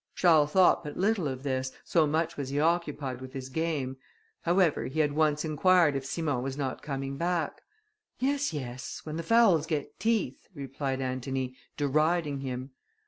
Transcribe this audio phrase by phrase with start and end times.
[0.15, 3.97] Charles thought but little of this, so much was he occupied with his game;
[4.41, 7.61] however he had once inquired if Simon was not coming back.
[8.17, 9.01] "Yes, yes!
[9.03, 12.71] when the fowls get teeth," replied Antony, deriding him.